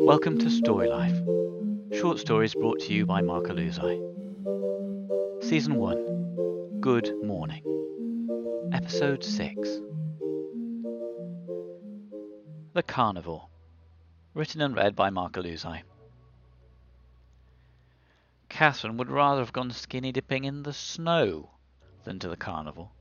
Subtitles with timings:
[0.00, 1.18] Welcome to Story Life.
[1.92, 3.98] Short stories brought to you by Mark Aluzai.
[5.42, 7.64] Season 1 Good Morning.
[8.72, 9.80] Episode 6
[12.74, 13.48] The Carnivore.
[14.34, 15.82] Written and read by Mark Aluzai.
[18.48, 21.50] Catherine would rather have gone skinny dipping in the snow
[22.04, 22.92] than to the carnival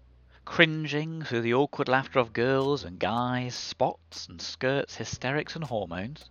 [0.49, 6.27] cringing through the awkward laughter of girls and guys, spots and skirts, hysterics and hormones.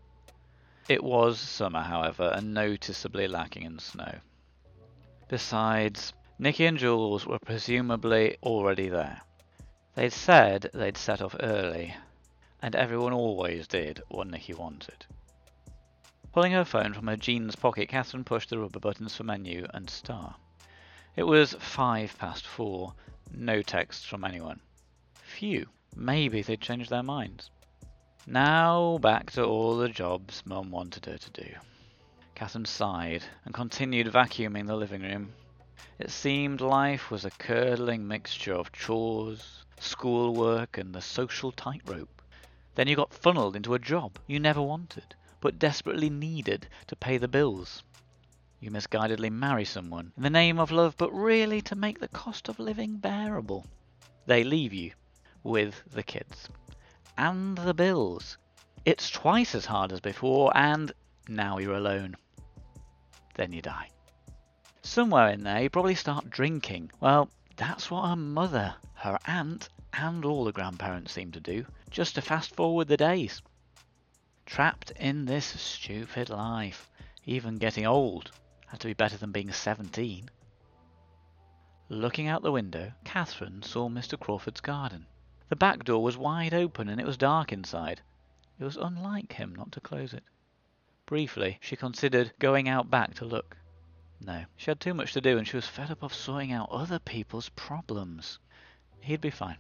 [0.89, 4.17] It was summer, however, and noticeably lacking in snow.
[5.29, 9.21] Besides, Nicky and Jules were presumably already there.
[9.95, 11.95] They'd said they'd set off early,
[12.61, 15.07] and everyone always did what Nicky wanted.
[16.33, 19.89] Pulling her phone from her jeans pocket, Catherine pushed the rubber buttons for menu and
[19.89, 20.35] star.
[21.15, 22.95] It was five past four,
[23.33, 24.61] no text from anyone.
[25.15, 27.51] Phew, maybe they'd changed their minds.
[28.27, 31.55] Now back to all the jobs Mum wanted her to do.
[32.35, 35.33] Catherine sighed and continued vacuuming the living room.
[35.99, 42.23] It seemed life was a curdling mixture of chores, schoolwork, and the social tightrope.
[42.75, 47.19] Then you got funneled into a job you never wanted, but desperately needed to pay
[47.19, 47.83] the bills.
[48.61, 52.49] You misguidedly marry someone in the name of love, but really to make the cost
[52.49, 53.65] of living bearable.
[54.27, 54.91] They leave you
[55.45, 56.49] with the kids
[57.17, 58.37] and the bills.
[58.85, 60.93] It's twice as hard as before, and
[61.29, 62.17] now you're alone.
[63.37, 63.91] Then you die.
[64.83, 66.91] Somewhere in there, you probably start drinking.
[66.99, 72.17] Well, that's what her mother, her aunt, and all the grandparents seem to do, just
[72.17, 73.41] to fast forward the days.
[74.47, 76.91] Trapped in this stupid life,
[77.25, 78.33] even getting old
[78.69, 80.31] had to be better than being 17.
[81.89, 84.19] Looking out the window, Catherine saw Mr.
[84.21, 85.07] Crawford's garden.
[85.49, 88.03] The back door was wide open and it was dark inside.
[88.59, 90.25] It was unlike him not to close it.
[91.07, 93.57] Briefly, she considered going out back to look.
[94.21, 96.69] No, she had too much to do and she was fed up of sorting out
[96.71, 98.39] other people's problems.
[99.01, 99.57] He'd be fine.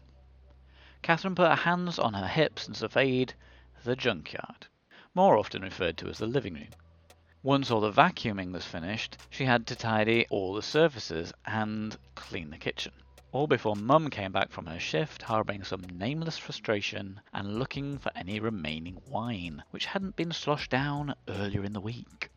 [1.00, 3.32] Catherine put her hands on her hips and surveyed
[3.84, 4.66] the junkyard,
[5.14, 6.68] more often referred to as the living room.
[7.48, 12.50] Once all the vacuuming was finished, she had to tidy all the surfaces and clean
[12.50, 12.92] the kitchen.
[13.32, 18.12] All before Mum came back from her shift, harbouring some nameless frustration and looking for
[18.14, 22.28] any remaining wine, which hadn't been sloshed down earlier in the week.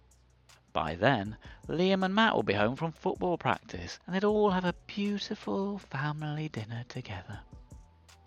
[0.71, 1.35] By then,
[1.67, 5.77] Liam and Matt would be home from football practice, and they'd all have a beautiful
[5.77, 7.41] family dinner together.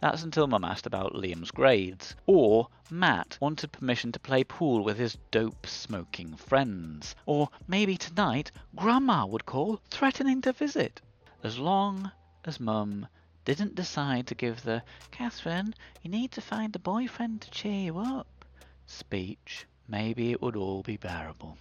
[0.04, 4.98] That's until Mum asked about Liam's grades, or Matt wanted permission to play pool with
[4.98, 11.00] his dope smoking friends, or maybe tonight Grandma would call, threatening to visit.
[11.42, 12.12] As long
[12.44, 13.08] as Mum
[13.46, 17.98] didn't decide to give the Catherine, you need to find a boyfriend to cheer you
[17.98, 18.44] up
[18.84, 21.56] speech, maybe it would all be bearable.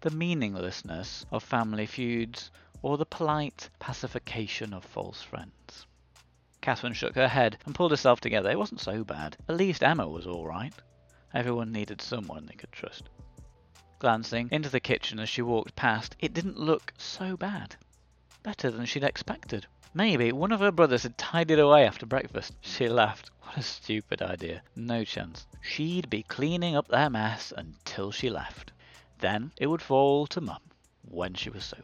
[0.00, 5.86] The meaninglessness of family feuds, or the polite pacification of false friends.
[6.62, 8.48] Catherine shook her head and pulled herself together.
[8.48, 9.36] It wasn't so bad.
[9.48, 10.72] At least Emma was all right.
[11.34, 13.08] Everyone needed someone they could trust.
[13.98, 17.74] Glancing into the kitchen as she walked past, it didn't look so bad.
[18.44, 19.66] Better than she'd expected.
[19.92, 22.54] Maybe one of her brothers had tidied away after breakfast.
[22.60, 23.30] She laughed.
[23.42, 24.62] What a stupid idea.
[24.76, 25.46] No chance.
[25.60, 28.72] She'd be cleaning up their mess until she left.
[29.18, 30.62] Then it would fall to Mum
[31.02, 31.82] when she was sober.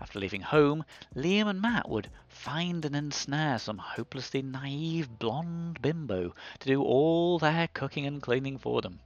[0.00, 0.84] After leaving home,
[1.14, 7.38] Liam and Matt would find and ensnare some hopelessly naive blonde bimbo to do all
[7.38, 9.00] their cooking and cleaning for them.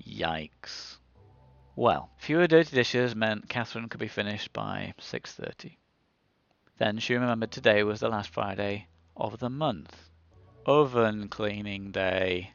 [0.00, 0.98] Yikes.
[1.74, 5.76] Well, fewer dirty dishes meant Catherine could be finished by 6.30.
[6.78, 8.86] Then she remembered today was the last Friday
[9.16, 10.10] of the month.
[10.64, 12.52] Oven cleaning day,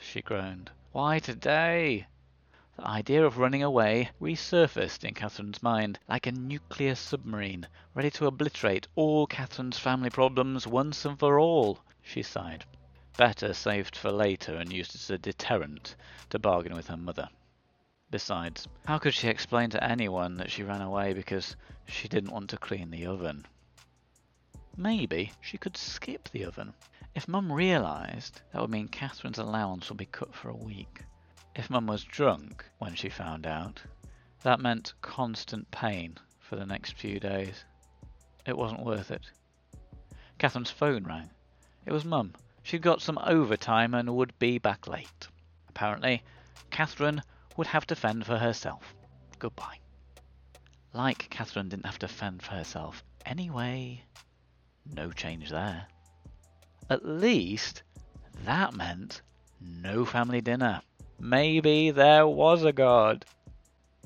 [0.00, 0.70] she groaned.
[0.92, 2.06] Why today?
[2.78, 8.28] The idea of running away resurfaced in Catherine's mind like a nuclear submarine, ready to
[8.28, 11.80] obliterate all Catherine's family problems once and for all.
[12.02, 12.64] She sighed.
[13.16, 15.96] Better saved for later and used as a deterrent
[16.30, 17.28] to bargain with her mother.
[18.12, 22.48] Besides, how could she explain to anyone that she ran away because she didn't want
[22.50, 23.44] to clean the oven?
[24.76, 26.74] Maybe she could skip the oven.
[27.16, 31.02] If Mum realised, that would mean Catherine's allowance would be cut for a week.
[31.58, 33.82] If Mum was drunk when she found out,
[34.44, 37.64] that meant constant pain for the next few days.
[38.46, 39.28] It wasn't worth it.
[40.38, 41.30] Catherine's phone rang.
[41.84, 42.32] It was Mum.
[42.62, 45.26] She'd got some overtime and would be back late.
[45.68, 46.22] Apparently,
[46.70, 47.22] Catherine
[47.56, 48.94] would have to fend for herself.
[49.40, 49.80] Goodbye.
[50.92, 54.04] Like Catherine didn't have to fend for herself anyway.
[54.94, 55.88] No change there.
[56.88, 57.82] At least
[58.44, 59.22] That meant
[59.60, 60.82] no family dinner.
[61.20, 63.24] Maybe there was a god.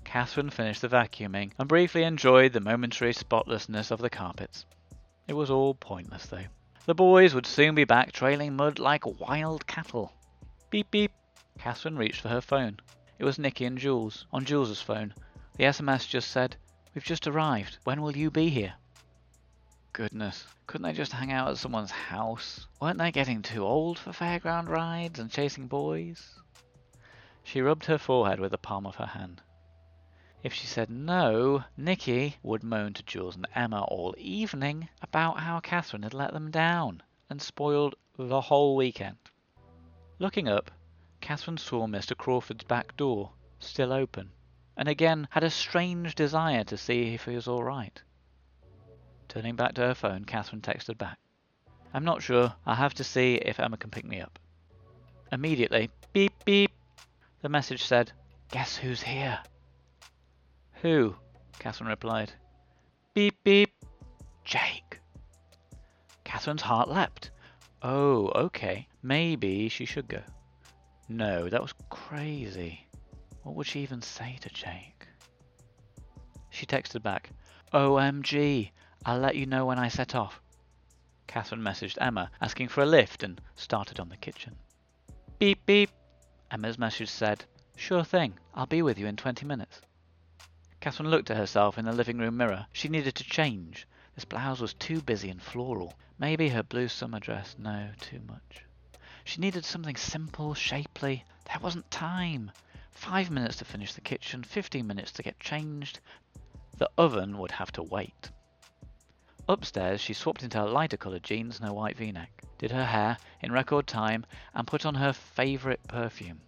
[0.02, 4.64] Catherine finished the vacuuming and briefly enjoyed the momentary spotlessness of the carpets.
[5.28, 6.46] It was all pointless, though.
[6.86, 10.12] The boys would soon be back trailing mud like wild cattle.
[10.70, 11.12] Beep beep.
[11.58, 12.80] Catherine reached for her phone.
[13.18, 14.26] It was Nicky and Jules.
[14.32, 15.14] On Jules's phone,
[15.56, 16.56] the SMS just said,
[16.94, 17.78] We've just arrived.
[17.84, 18.74] When will you be here?
[19.92, 22.66] Goodness, couldn't they just hang out at someone's house?
[22.80, 26.40] Weren't they getting too old for fairground rides and chasing boys?
[27.44, 29.42] She rubbed her forehead with the palm of her hand.
[30.42, 35.60] If she said no, Nicky would moan to Jules and Emma all evening about how
[35.60, 39.18] Catherine had let them down and spoiled the whole weekend.
[40.18, 40.70] Looking up,
[41.20, 42.16] Catherine saw Mr.
[42.16, 44.32] Crawford's back door still open,
[44.76, 48.02] and again had a strange desire to see if he was all right.
[49.28, 51.18] Turning back to her phone, Catherine texted back.
[51.94, 52.54] I'm not sure.
[52.66, 54.38] I'll have to see if Emma can pick me up.
[55.30, 56.70] Immediately, beep beep,
[57.42, 58.12] the message said,
[58.50, 59.38] Guess who's here?
[60.80, 61.14] Who?
[61.58, 62.32] Catherine replied.
[63.14, 63.72] Beep beep.
[64.44, 65.00] Jake.
[66.24, 67.30] Catherine's heart leapt.
[67.82, 68.88] Oh, okay.
[69.02, 70.22] Maybe she should go.
[71.08, 72.86] No, that was crazy.
[73.42, 75.06] What would she even say to Jake?
[76.50, 77.30] She texted back,
[77.72, 78.70] OMG,
[79.04, 80.40] I'll let you know when I set off.
[81.26, 84.54] Catherine messaged Emma, asking for a lift, and started on the kitchen.
[85.38, 85.90] Beep beep.
[86.52, 87.46] Emma's message said,
[87.76, 89.80] Sure thing, I'll be with you in 20 minutes.
[90.80, 92.66] Catherine looked at herself in the living room mirror.
[92.74, 93.88] She needed to change.
[94.14, 95.94] This blouse was too busy and floral.
[96.18, 97.56] Maybe her blue summer dress.
[97.58, 98.66] No, too much.
[99.24, 101.24] She needed something simple, shapely.
[101.46, 102.52] There wasn't time.
[102.90, 106.00] Five minutes to finish the kitchen, fifteen minutes to get changed.
[106.76, 108.30] The oven would have to wait.
[109.48, 113.18] Upstairs, she swapped into her lighter coloured jeans and her white v-neck, did her hair
[113.40, 114.24] in record time,
[114.54, 116.40] and put on her favourite perfume.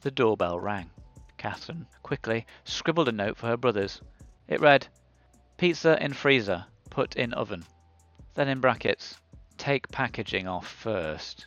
[0.00, 0.90] The doorbell rang.
[1.36, 4.00] Catherine quickly scribbled a note for her brothers.
[4.48, 4.88] It read,
[5.58, 7.64] Pizza in freezer, put in oven.
[8.34, 9.20] Then in brackets,
[9.56, 11.46] take packaging off first.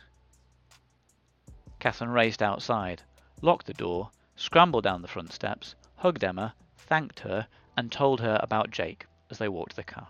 [1.80, 3.02] Catherine raced outside,
[3.42, 7.46] locked the door, scrambled down the front steps, hugged Emma, thanked her,
[7.76, 10.08] and told her about Jake as they walked the car.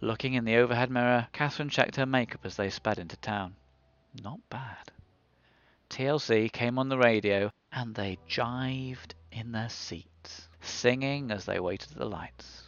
[0.00, 3.54] Looking in the overhead mirror, Catherine checked her makeup as they sped into town.
[4.22, 4.90] Not bad.
[5.88, 11.92] TLC came on the radio and they jived in their seats, singing as they waited
[11.92, 12.64] at the lights.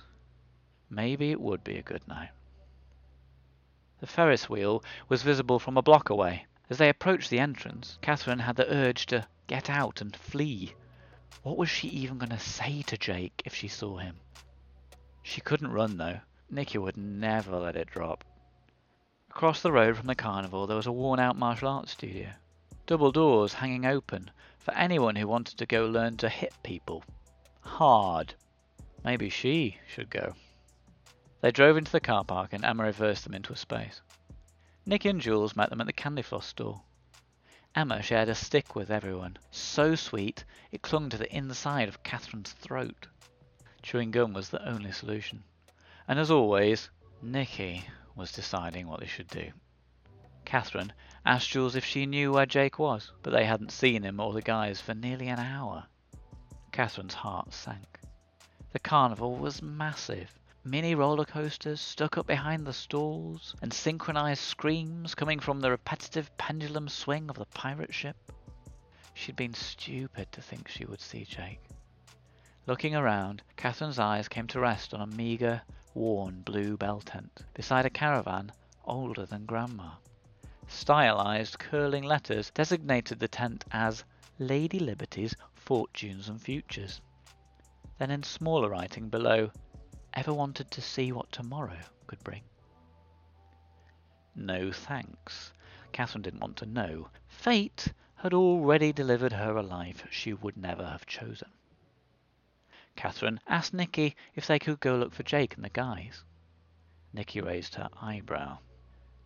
[0.88, 2.30] Maybe it would be a good night.
[3.98, 6.46] The Ferris wheel was visible from a block away.
[6.68, 10.74] As they approached the entrance, Catherine had the urge to get out and flee.
[11.42, 14.16] What was she even going to say to Jake if she saw him?
[15.28, 16.20] She couldn't run, though.
[16.48, 18.22] Nicky would never let it drop.
[19.28, 22.30] Across the road from the carnival there was a worn out martial arts studio.
[22.86, 24.30] Double doors hanging open
[24.60, 27.02] for anyone who wanted to go learn to hit people.
[27.60, 28.34] Hard.
[29.04, 30.36] Maybe she should go.
[31.40, 34.02] They drove into the car park and Emma reversed them into a space.
[34.86, 36.82] Nicky and Jules met them at the candy floss store.
[37.74, 42.52] Emma shared a stick with everyone, so sweet it clung to the inside of Catherine's
[42.52, 43.08] throat.
[43.86, 45.44] Chewing gum was the only solution.
[46.08, 46.90] And as always,
[47.22, 47.84] Nicky
[48.16, 49.52] was deciding what they should do.
[50.44, 50.92] Catherine
[51.24, 54.42] asked Jules if she knew where Jake was, but they hadn't seen him or the
[54.42, 55.86] guys for nearly an hour.
[56.72, 58.00] Catherine's heart sank.
[58.72, 60.36] The carnival was massive.
[60.64, 66.36] Mini roller coasters stuck up behind the stalls, and synchronized screams coming from the repetitive
[66.38, 68.16] pendulum swing of the pirate ship.
[69.14, 71.60] She'd been stupid to think she would see Jake.
[72.68, 75.62] Looking around, Catherine's eyes came to rest on a meagre,
[75.94, 78.50] worn blue bell tent beside a caravan
[78.84, 79.92] older than Grandma.
[80.66, 84.02] Stylized curling letters designated the tent as
[84.40, 87.00] Lady Liberty's Fortunes and Futures.
[87.98, 89.52] Then in smaller writing below,
[90.14, 92.42] Ever wanted to see what tomorrow could bring?
[94.34, 95.52] No thanks.
[95.92, 97.10] Catherine didn't want to know.
[97.28, 101.48] Fate had already delivered her a life she would never have chosen.
[102.96, 106.24] Catherine asked Nicky if they could go look for Jake and the guys.
[107.12, 108.58] Nicky raised her eyebrow.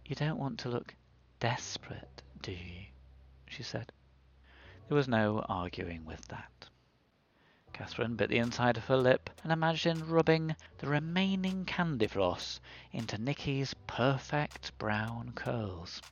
[0.05, 0.95] You don't want to look
[1.39, 2.87] desperate, do you?
[3.47, 3.93] she said.
[4.89, 6.69] There was no arguing with that.
[7.73, 12.61] Catherine bit the inside of her lip and imagined rubbing the remaining candy floss
[12.91, 16.03] into Nicky's perfect brown curls.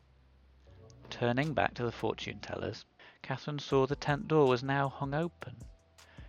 [1.11, 2.85] Turning back to the fortune tellers,
[3.21, 5.57] Catherine saw the tent door was now hung open.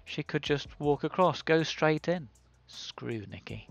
[0.09, 2.29] She could just walk across, go straight in.
[2.65, 3.69] Screw Nicky.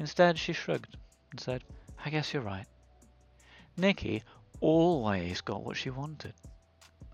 [0.00, 0.96] Instead, she shrugged
[1.30, 1.62] and said,
[2.04, 2.66] I guess you're right.
[3.76, 4.24] Nikki
[4.60, 6.34] always got what she wanted.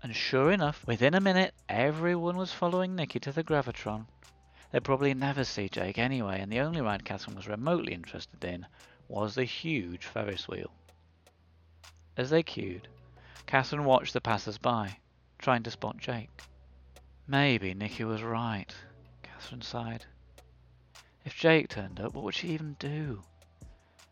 [0.01, 4.07] And sure enough, within a minute, everyone was following Nikki to the Gravitron.
[4.71, 8.65] They'd probably never see Jake anyway, and the only ride Catherine was remotely interested in
[9.07, 10.71] was the huge Ferris wheel.
[12.17, 12.87] As they queued,
[13.45, 14.97] Catherine watched the passers-by,
[15.37, 16.31] trying to spot Jake.
[17.27, 18.73] Maybe Nikki was right,
[19.21, 20.05] Catherine sighed.
[21.23, 23.23] If Jake turned up, what would she even do?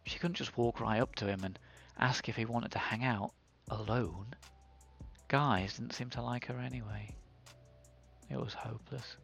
[0.06, 1.60] She couldn't just walk right up to him and
[2.00, 3.34] ask if he wanted to hang out
[3.70, 4.34] alone.
[5.28, 7.14] Guys didn't seem to like her anyway.
[8.30, 9.18] It was hopeless.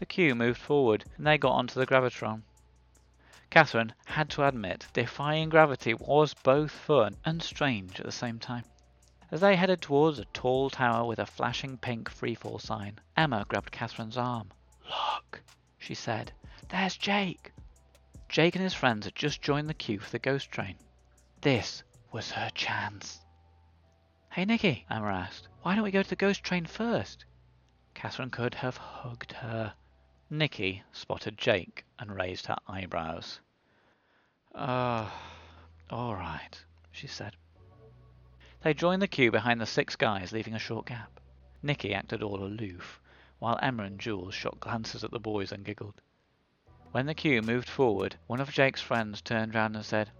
[0.00, 2.42] The queue moved forward, and they got onto the Gravitron.
[3.50, 8.64] Catherine had to admit defying gravity was both fun and strange at the same time.
[9.30, 13.70] As they headed towards a tall tower with a flashing pink freefall sign, Emma grabbed
[13.70, 14.50] Catherine's arm.
[14.84, 15.42] Look,
[15.76, 16.32] she said.
[16.70, 17.52] There's Jake.
[18.30, 20.76] Jake and his friends had just joined the queue for the ghost train.
[21.42, 23.20] This was her chance.
[24.32, 25.48] Hey, Nikki, Emma asked.
[25.60, 27.26] Why don't we go to the ghost train first?
[27.92, 29.74] Catherine could have hugged her.
[30.30, 33.40] Nikki spotted Jake and raised her eyebrows.
[34.54, 35.10] Uh,
[35.90, 37.36] all right, she said.
[38.62, 41.20] They joined the queue behind the six guys, leaving a short gap.
[41.62, 43.00] Nikki acted all aloof,
[43.38, 46.00] while Emma and Jules shot glances at the boys and giggled.
[46.90, 50.10] When the queue moved forward, one of Jake's friends turned round and said,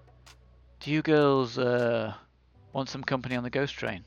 [0.78, 2.14] Do you girls, uh,
[2.72, 4.04] want some company on the ghost train?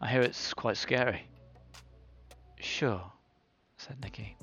[0.00, 1.28] I hear it's quite scary.
[2.58, 3.12] Sure,
[3.76, 4.36] said Nikki.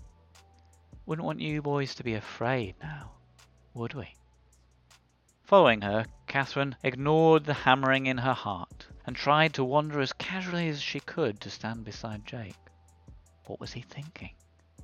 [1.05, 3.11] Wouldn't want you boys to be afraid now,
[3.73, 4.13] would we?
[5.43, 8.74] Following her, Catherine ignored the hammering in her heart
[9.05, 12.55] and tried to wander as casually as she could to stand beside Jake.
[13.45, 14.31] What was he thinking?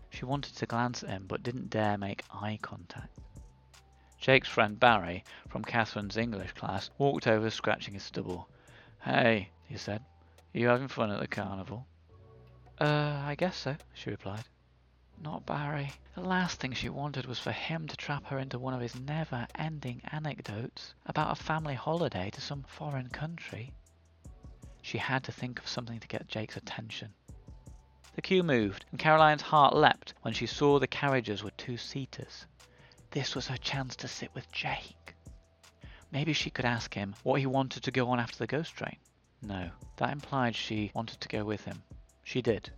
[0.10, 3.18] She wanted to glance at him but didn't dare make eye contact.
[4.20, 8.48] Jake's friend Barry, from Catherine's English class, walked over scratching his stubble.
[9.02, 10.04] Hey, he said,
[10.54, 11.88] are you having fun at the carnival?
[12.80, 14.44] Uh, I guess so, she replied.
[15.20, 15.94] Not Barry.
[16.16, 18.96] The last thing she wanted was for him to trap her into one of his
[18.96, 23.72] never ending anecdotes about a family holiday to some foreign country.
[24.82, 27.14] She had to think of something to get Jake's attention.
[28.16, 32.46] The queue moved, and Caroline's heart leapt when she saw the carriages were two seaters.
[33.12, 35.16] This was her chance to sit with Jake.
[36.12, 38.98] Maybe she could ask him what he wanted to go on after the ghost train.
[39.42, 41.82] No, that implied she wanted to go with him.
[42.24, 42.70] She did.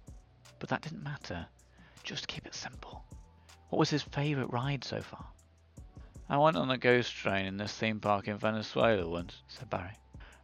[0.59, 1.47] But that didn't matter.
[2.03, 3.03] Just keep it simple.
[3.69, 5.25] What was his favourite ride so far?
[6.29, 9.93] I went on a ghost train in this theme park in Venezuela once, said Barry.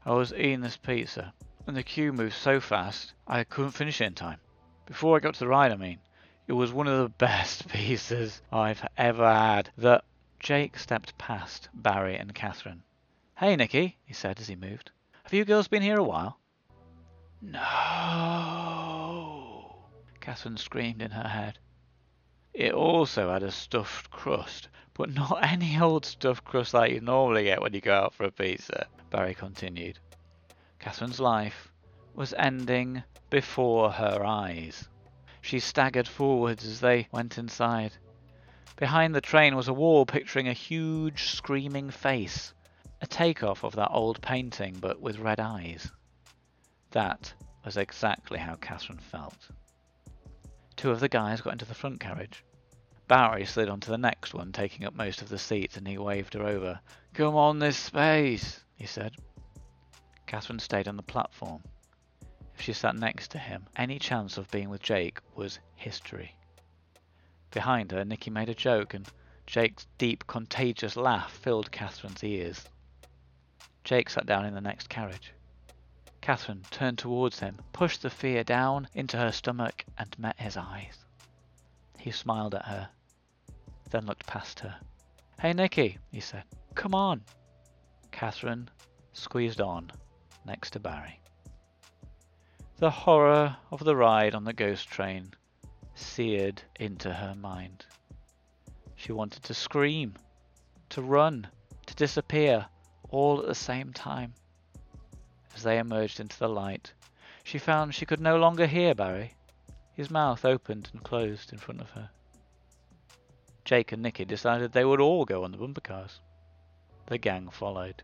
[0.05, 1.33] I was eating this pizza,
[1.69, 4.39] and the queue moved so fast I couldn't finish it in time.
[4.88, 5.99] Before I got to the ride, I mean.
[6.47, 9.69] It was one of the best pizzas I've ever had.
[9.77, 10.01] The
[10.39, 12.81] Jake stepped past Barry and Catherine.
[13.38, 14.89] Hey, Nikki, he said as he moved.
[15.21, 16.39] Have you girls been here a while?
[17.39, 17.59] No,
[20.21, 21.59] Catherine screamed in her head.
[22.51, 27.43] It also had a stuffed crust, but not any old stuffed crust like you normally
[27.43, 29.99] get when you go out for a pizza, Barry continued.
[30.79, 31.71] Catherine's life
[32.13, 34.88] was ending before her eyes.
[35.41, 37.93] She staggered forwards as they went inside.
[38.75, 42.53] Behind the train was a wall picturing a huge screaming face,
[43.01, 45.91] a takeoff of that old painting but with red eyes.
[46.91, 47.33] That
[47.65, 49.50] was exactly how Catherine felt.
[50.75, 52.43] Two of the guys got into the front carriage.
[53.09, 56.36] Barry slid onto the next one, taking up most of the seats, and he waved
[56.36, 56.79] her over.
[57.13, 59.15] Come on this space, he said.
[60.29, 61.63] Catherine stayed on the platform.
[62.53, 66.36] If she sat next to him, any chance of being with Jake was history.
[67.50, 69.09] Behind her, Nikki made a joke, and
[69.48, 72.69] Jake's deep, contagious laugh filled Catherine's ears.
[73.83, 75.33] Jake sat down in the next carriage.
[76.21, 81.05] Catherine turned towards him, pushed the fear down into her stomach, and met his eyes.
[81.98, 82.88] He smiled at her,
[83.89, 84.79] then looked past her.
[85.41, 86.43] Hey, Nikki, he said.
[86.75, 87.24] Come on.
[88.12, 88.69] Catherine
[89.12, 89.91] squeezed on
[90.46, 91.19] next to Barry.
[92.77, 95.34] The horror of the ride on the ghost train
[95.96, 97.86] seared into her mind.
[98.96, 100.15] She wanted to scream,
[100.89, 101.48] to run,
[101.88, 102.67] to disappear,
[103.10, 104.34] all at the same time.
[105.55, 106.93] As they emerged into the light,
[107.43, 109.34] she found she could no longer hear Barry.
[109.93, 112.10] His mouth opened and closed in front of her.
[113.65, 116.22] Jake and Nikki decided they would all go on the bumper cars.
[117.08, 118.03] The gang followed.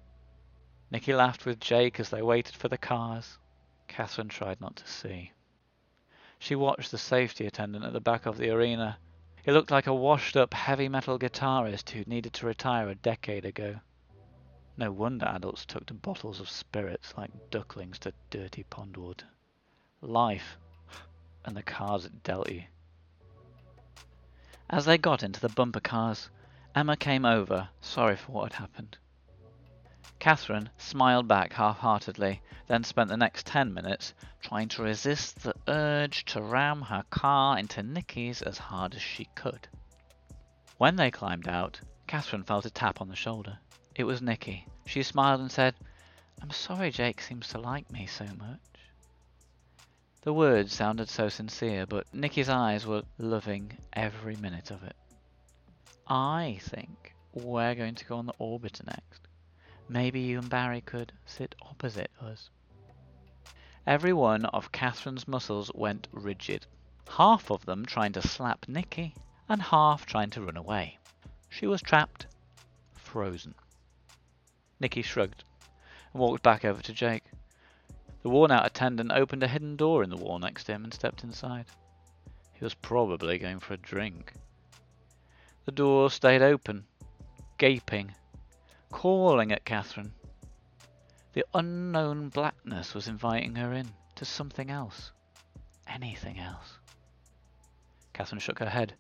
[0.92, 3.38] Nikki laughed with Jake as they waited for the cars.
[3.88, 5.32] Catherine tried not to see.
[6.38, 9.00] She watched the safety attendant at the back of the arena.
[9.44, 13.46] He looked like a washed up heavy metal guitarist who'd needed to retire a decade
[13.46, 13.80] ago.
[14.78, 19.28] No wonder adults took to bottles of spirits like ducklings to dirty pond water.
[20.02, 20.58] Life
[21.46, 22.64] and the cars it dealt you.
[24.70, 26.30] As they got into the bumper cars,
[26.76, 28.98] Emma came over, sorry for what had happened.
[30.20, 35.54] Catherine smiled back half heartedly, then spent the next ten minutes trying to resist the
[35.68, 39.68] urge to ram her car into Nicky's as hard as she could.
[40.78, 43.58] When they climbed out, Catherine felt a tap on the shoulder.
[43.96, 44.68] It was Nicky.
[44.86, 45.76] She smiled and said,
[46.42, 48.60] I'm sorry Jake seems to like me so much.
[50.22, 54.96] The words sounded so sincere, but Nicky's eyes were loving every minute of it.
[56.08, 59.25] I think we're going to go on the orbiter next.
[59.88, 62.50] Maybe you and Barry could sit opposite us.
[63.86, 66.66] Every one of Catherine's muscles went rigid,
[67.08, 69.14] half of them trying to slap Nicky,
[69.48, 70.98] and half trying to run away.
[71.50, 72.26] She was trapped,
[72.96, 73.54] frozen.
[74.80, 75.44] Nicky shrugged
[76.12, 77.26] and walked back over to Jake.
[78.24, 80.94] The worn out attendant opened a hidden door in the wall next to him and
[80.94, 81.68] stepped inside.
[82.54, 84.34] He was probably going for a drink.
[85.66, 86.88] The door stayed open,
[87.60, 88.16] gaping,
[88.96, 90.14] calling at Catherine.
[91.34, 95.12] The unknown blackness was inviting her in to something else.
[95.86, 96.80] Anything else.
[98.14, 98.96] Catherine shook her head.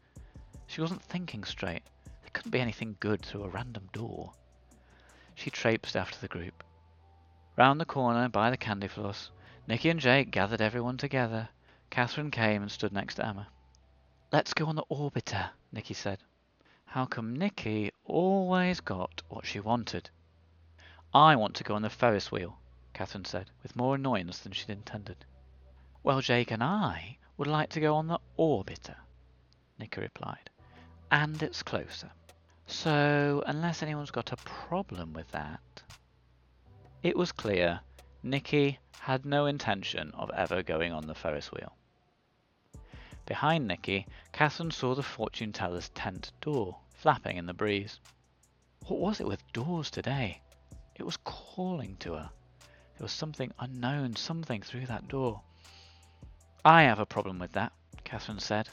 [0.67, 1.83] She wasn't thinking straight.
[2.03, 4.33] There couldn't be anything good through a random door.
[5.33, 6.61] She traipsed after the group.
[7.55, 9.31] Round the corner, by the candy floss,
[9.65, 11.47] Nicky and Jake gathered everyone together.
[11.89, 13.47] Catherine came and stood next to Emma.
[14.33, 16.19] Let's go on the orbiter, Nicky said.
[16.86, 20.10] How come Nicky always got what she wanted?
[21.13, 22.58] I want to go on the Ferris wheel,
[22.94, 25.25] Catherine said, with more annoyance than she'd intended.
[26.04, 28.96] Well, Jake and I would like to go on the orbiter,
[29.77, 30.50] Nicky replied.
[31.12, 32.12] And it's closer.
[32.68, 35.84] So, unless anyone's got a problem with that.
[37.04, 37.82] It was clear
[38.24, 41.74] Nicky had no intention of ever going on the Ferris wheel.
[43.25, 47.99] Behind Nicky, Catherine saw the fortune teller's tent door flapping in the breeze.
[48.88, 50.41] What was it with doors today?
[50.95, 52.29] It was calling to her.
[52.59, 55.41] There was something unknown, something through that door.
[56.63, 58.69] I have a problem with that, Catherine said,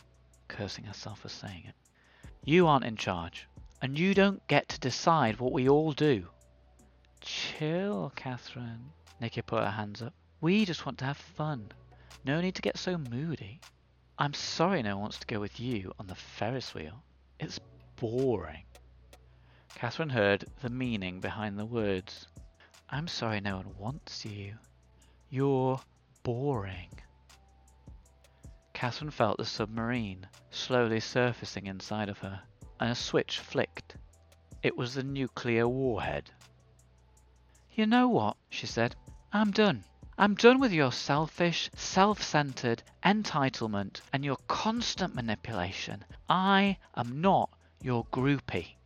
[0.49, 1.75] cursing herself for saying it.
[2.45, 3.49] You aren't in charge,
[3.81, 6.29] and you don't get to decide what we all do.
[7.21, 8.93] Chill, Catherine.
[9.21, 10.13] Nicky put her hands up.
[10.41, 11.73] We just want to have fun.
[12.25, 13.61] No need to get so moody.
[14.19, 17.03] I'm sorry no one wants to go with you on the Ferris wheel.
[17.41, 17.59] It's
[17.97, 18.65] boring.
[19.75, 22.29] Catherine heard the meaning behind the words.
[22.91, 24.55] I'm sorry no one wants you.
[25.31, 25.81] You're
[26.23, 26.91] boring.
[28.75, 32.43] Catherine felt the submarine slowly surfacing inside of her,
[32.81, 33.97] and a switch flicked.
[34.63, 36.31] It was the nuclear warhead.
[37.75, 38.95] You know what, she said.
[39.33, 39.85] I'm done.
[40.23, 46.05] I'm done with your selfish, self centered entitlement and your constant manipulation.
[46.29, 48.77] I am not your groupie.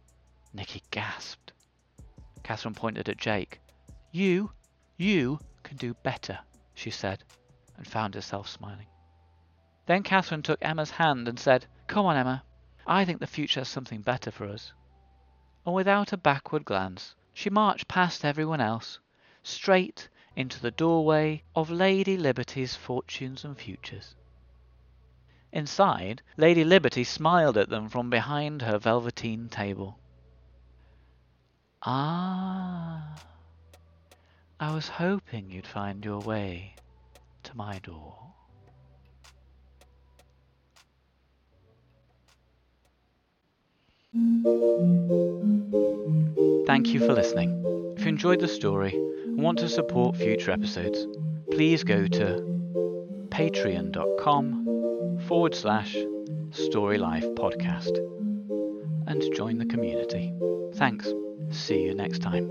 [0.55, 1.53] Nikki gasped.
[2.42, 3.61] Catherine pointed at Jake.
[4.12, 4.51] You,
[4.96, 6.38] you can do better,
[6.72, 7.22] she said,
[7.77, 8.87] and found herself smiling.
[9.85, 12.44] Then Catherine took Emma's hand and said, Come on, Emma.
[12.87, 14.72] I think the future has something better for us.
[15.66, 19.01] And without a backward glance, she marched past everyone else,
[19.42, 24.14] straight into the doorway of Lady Liberty's fortunes and futures.
[25.51, 29.99] Inside, Lady Liberty smiled at them from behind her velveteen table.
[31.83, 33.16] Ah,
[34.61, 36.75] I was hoping you'd find your way
[37.44, 38.26] to my door.
[46.66, 47.94] Thank you for listening.
[47.96, 48.92] If you enjoyed the story
[49.24, 51.07] and want to support future episodes,
[51.50, 52.42] please go to
[53.31, 55.94] patreon.com forward slash
[56.50, 57.96] storylife podcast
[59.07, 60.33] and join the community.
[60.74, 61.12] Thanks.
[61.50, 62.50] See you next time.